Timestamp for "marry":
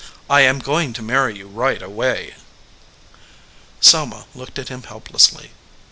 1.03-1.37